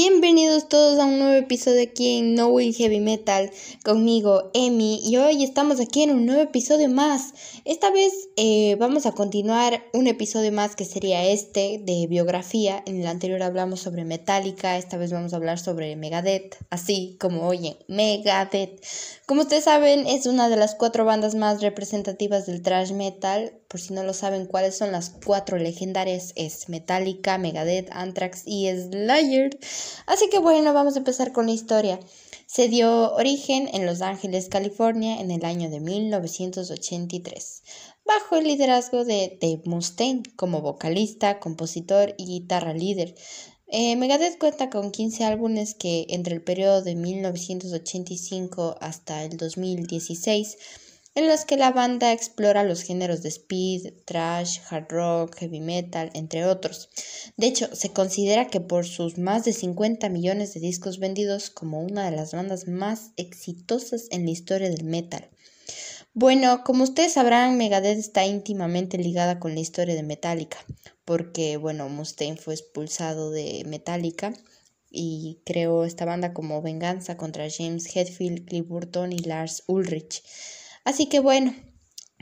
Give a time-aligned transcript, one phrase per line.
[0.00, 3.50] Bienvenidos todos a un nuevo episodio aquí en No Will Heavy Metal
[3.84, 7.34] conmigo, Emi, y hoy estamos aquí en un nuevo episodio más.
[7.64, 12.80] Esta vez eh, vamos a continuar un episodio más que sería este de biografía.
[12.86, 17.48] En el anterior hablamos sobre Metallica, esta vez vamos a hablar sobre Megadeth, así como
[17.48, 18.80] oyen, Megadeth.
[19.26, 23.52] Como ustedes saben, es una de las cuatro bandas más representativas del thrash metal.
[23.68, 28.66] Por si no lo saben, cuáles son las cuatro legendarias es Metallica, Megadeth, Anthrax y
[28.70, 29.58] Slayer.
[30.06, 32.00] Así que bueno, vamos a empezar con la historia.
[32.46, 37.62] Se dio origen en Los Ángeles, California, en el año de 1983,
[38.06, 43.14] bajo el liderazgo de Dave Mustaine como vocalista, compositor y guitarra líder.
[43.66, 50.56] Eh, Megadeth cuenta con 15 álbumes que entre el periodo de 1985 hasta el 2016
[51.18, 56.12] en los que la banda explora los géneros de speed, thrash, hard rock, heavy metal,
[56.14, 56.90] entre otros.
[57.36, 61.82] De hecho, se considera que por sus más de 50 millones de discos vendidos como
[61.82, 65.28] una de las bandas más exitosas en la historia del metal.
[66.14, 70.58] Bueno, como ustedes sabrán, Megadeth está íntimamente ligada con la historia de Metallica,
[71.04, 74.34] porque, bueno, Mustaine fue expulsado de Metallica
[74.88, 80.22] y creó esta banda como venganza contra James Hetfield, Cliff Burton y Lars Ulrich.
[80.88, 81.54] Así que bueno,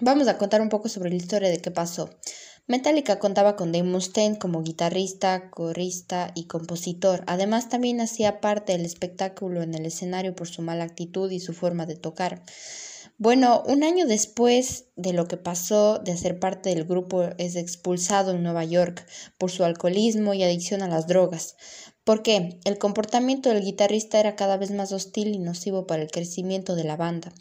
[0.00, 2.10] vamos a contar un poco sobre la historia de qué pasó.
[2.66, 7.22] Metallica contaba con Dave Mustaine como guitarrista, corista y compositor.
[7.28, 11.52] Además también hacía parte del espectáculo en el escenario por su mala actitud y su
[11.52, 12.42] forma de tocar.
[13.18, 18.32] Bueno, un año después de lo que pasó de hacer parte del grupo, es expulsado
[18.32, 19.06] en Nueva York
[19.38, 21.54] por su alcoholismo y adicción a las drogas.
[22.06, 22.60] ¿Por qué?
[22.64, 26.84] El comportamiento del guitarrista era cada vez más hostil y nocivo para el crecimiento de
[26.84, 27.32] la banda.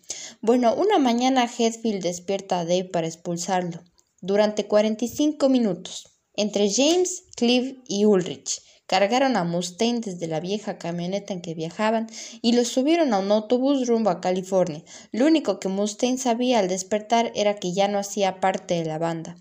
[0.42, 3.84] Bueno, una mañana Hetfield despierta a Dave para expulsarlo.
[4.22, 11.32] Durante 45 minutos, entre James, Clive y Ulrich, cargaron a Mustaine desde la vieja camioneta
[11.32, 12.08] en que viajaban
[12.42, 14.84] y lo subieron a un autobús rumbo a California.
[15.12, 18.97] Lo único que Mustaine sabía al despertar era que ya no hacía parte de la
[18.97, 19.38] banda.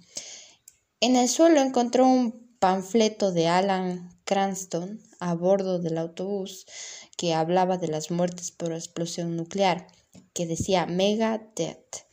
[1.01, 6.67] En el suelo encontró un panfleto de Alan Cranston a bordo del autobús
[7.17, 9.87] que hablaba de las muertes por explosión nuclear,
[10.35, 12.05] que decía Mega Death.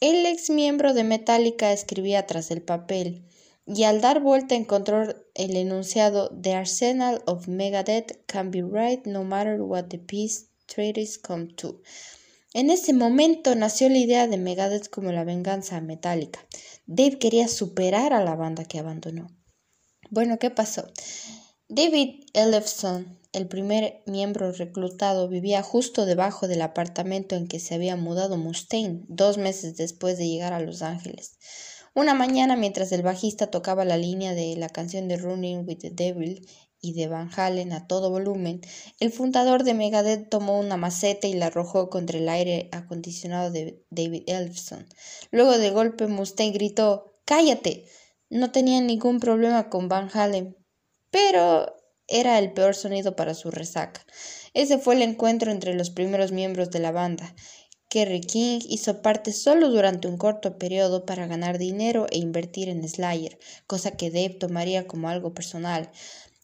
[0.00, 3.26] El ex miembro de Metallica escribía tras el papel
[3.66, 9.22] y al dar vuelta encontró el enunciado The arsenal of Megadeth can be right no
[9.22, 11.82] matter what the peace treaties come to.
[12.54, 16.40] En ese momento nació la idea de Megadeth como la venganza metálica.
[16.86, 19.28] Dave quería superar a la banda que abandonó.
[20.08, 20.90] Bueno, ¿qué pasó?
[21.72, 27.94] David Ellefson, el primer miembro reclutado, vivía justo debajo del apartamento en que se había
[27.94, 31.38] mudado Mustaine dos meses después de llegar a Los Ángeles.
[31.94, 35.90] Una mañana, mientras el bajista tocaba la línea de la canción de Running with the
[35.90, 36.44] Devil
[36.80, 38.62] y de Van Halen a todo volumen,
[38.98, 43.84] el fundador de Megadeth tomó una maceta y la arrojó contra el aire acondicionado de
[43.90, 44.88] David Ellefson.
[45.30, 47.86] Luego de golpe Mustaine gritó ¡Cállate!
[48.28, 50.56] No tenía ningún problema con Van Halen,
[51.10, 51.76] pero
[52.08, 54.04] era el peor sonido para su resaca.
[54.52, 57.34] Ese fue el encuentro entre los primeros miembros de la banda.
[57.88, 62.88] Kerry King hizo parte solo durante un corto periodo para ganar dinero e invertir en
[62.88, 65.90] Slayer, cosa que Dave tomaría como algo personal.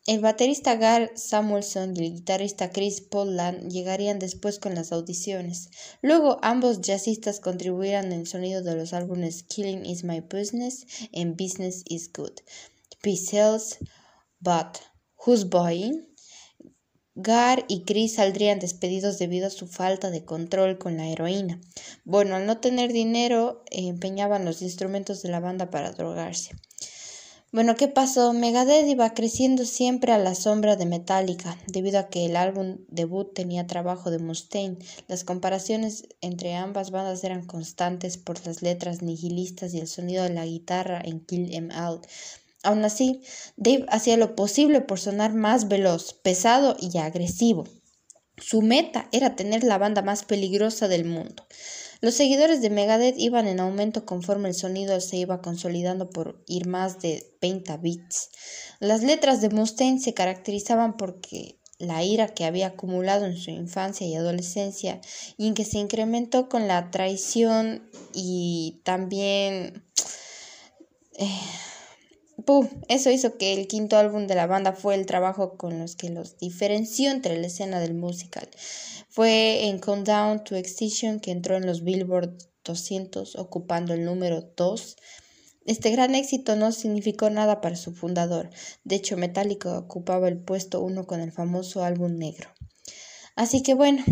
[0.06, 5.70] El baterista Gar Samuelson y el guitarrista Chris Poland llegarían después con las audiciones.
[6.00, 11.24] Luego ambos jazzistas contribuirían en el sonido de los álbumes Killing is My Business y
[11.24, 12.34] Business is Good.
[13.02, 13.36] Peace
[14.40, 14.78] But
[15.24, 16.06] Who's Buying?
[17.14, 21.60] Gar y Chris saldrían despedidos debido a su falta de control con la heroína.
[22.04, 26.50] Bueno, al no tener dinero, empeñaban los instrumentos de la banda para drogarse.
[27.52, 28.34] Bueno, ¿qué pasó?
[28.34, 33.32] Megadeth iba creciendo siempre a la sombra de Metallica, debido a que el álbum debut
[33.32, 34.76] tenía trabajo de Mustaine.
[35.08, 40.34] Las comparaciones entre ambas bandas eran constantes por las letras nihilistas y el sonido de
[40.34, 42.06] la guitarra en Kill Em Out.
[42.66, 43.22] Aún así,
[43.56, 47.62] Dave hacía lo posible por sonar más veloz, pesado y agresivo.
[48.38, 51.46] Su meta era tener la banda más peligrosa del mundo.
[52.00, 56.66] Los seguidores de Megadeth iban en aumento conforme el sonido se iba consolidando por ir
[56.66, 58.30] más de 20 bits.
[58.80, 64.08] Las letras de Mustaine se caracterizaban porque la ira que había acumulado en su infancia
[64.08, 65.00] y adolescencia
[65.36, 69.84] y en que se incrementó con la traición y también
[71.18, 71.28] eh,
[72.88, 76.10] eso hizo que el quinto álbum de la banda fue el trabajo con los que
[76.10, 78.48] los diferenció entre la escena del musical.
[79.08, 84.96] Fue en Countdown to Extinction que entró en los Billboard 200 ocupando el número 2
[85.64, 88.50] Este gran éxito no significó nada para su fundador.
[88.84, 92.50] De hecho, Metallica ocupaba el puesto uno con el famoso álbum negro.
[93.34, 94.04] Así que bueno,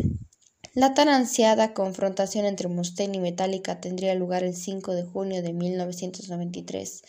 [0.75, 5.53] la tan ansiada confrontación entre Mustaine y Metallica tendría lugar el 5 de junio de
[5.53, 7.03] 1993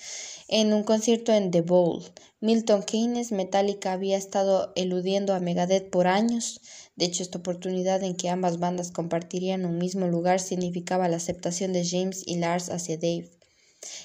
[0.47, 2.03] en un concierto en The Bowl.
[2.41, 6.61] Milton Keynes Metallica había estado eludiendo a Megadeth por años.
[6.95, 11.73] De hecho, esta oportunidad en que ambas bandas compartirían un mismo lugar significaba la aceptación
[11.73, 13.31] de James y Lars hacia Dave.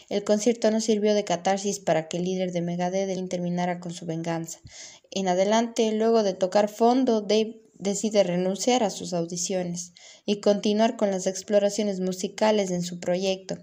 [0.08, 4.06] El concierto no sirvió de catarsis para que el líder de Megadeth terminara con su
[4.06, 4.58] venganza.
[5.10, 9.92] En adelante, luego de tocar fondo, Dave decide renunciar a sus audiciones
[10.26, 13.58] y continuar con las exploraciones musicales en su proyecto.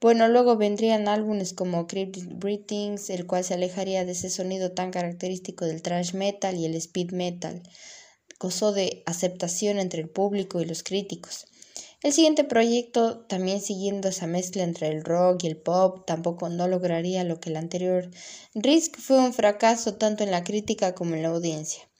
[0.00, 4.90] Bueno, luego vendrían álbumes como Cryptic Breathings, el cual se alejaría de ese sonido tan
[4.90, 7.62] característico del thrash metal y el speed metal.
[8.40, 11.46] Gozó de aceptación entre el público y los críticos.
[12.02, 16.66] El siguiente proyecto, también siguiendo esa mezcla entre el rock y el pop, tampoco no
[16.66, 18.10] lograría lo que el anterior.
[18.54, 21.91] Risk fue un fracaso tanto en la crítica como en la audiencia.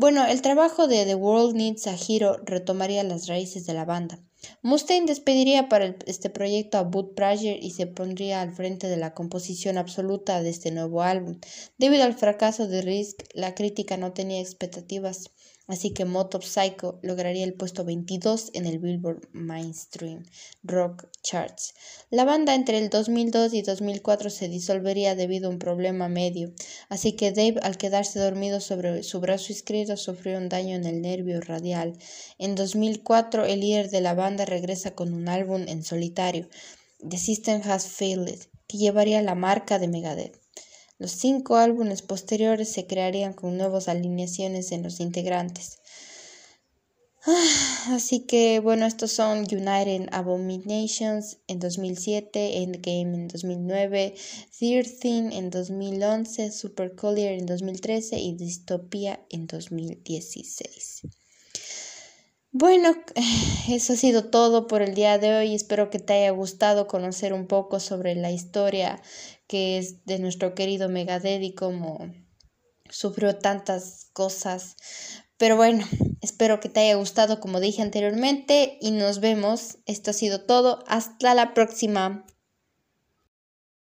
[0.00, 4.20] Bueno, el trabajo de The World Needs a Hero retomaría las raíces de la banda.
[4.62, 9.12] Mustaine despediría para este proyecto a Bud Prager y se pondría al frente de la
[9.12, 11.40] composición absoluta de este nuevo álbum.
[11.78, 15.32] Debido al fracaso de Risk, la crítica no tenía expectativas
[15.68, 20.24] Así que Moto Psycho lograría el puesto 22 en el Billboard Mainstream
[20.62, 21.74] Rock Charts.
[22.08, 26.54] La banda entre el 2002 y 2004 se disolvería debido a un problema medio,
[26.88, 31.02] así que Dave al quedarse dormido sobre su brazo izquierdo sufrió un daño en el
[31.02, 31.98] nervio radial.
[32.38, 36.48] En 2004 el líder de la banda regresa con un álbum en solitario,
[37.06, 40.47] The System Has Failed, que llevaría la marca de Megadeth.
[40.98, 45.78] Los cinco álbumes posteriores se crearían con nuevas alineaciones en los integrantes.
[47.24, 54.14] Ah, así que bueno, estos son United Abominations en 2007, Endgame en 2009,
[54.58, 61.02] Thirteen en 2011, Super Collier en 2013 y Dystopia en 2016.
[62.52, 62.94] Bueno,
[63.68, 65.54] eso ha sido todo por el día de hoy.
[65.54, 69.00] Espero que te haya gustado conocer un poco sobre la historia
[69.46, 72.12] que es de nuestro querido Megadeth y cómo
[72.90, 74.76] sufrió tantas cosas.
[75.36, 75.86] Pero bueno,
[76.22, 79.78] espero que te haya gustado como dije anteriormente y nos vemos.
[79.86, 80.84] Esto ha sido todo.
[80.86, 82.24] Hasta la próxima.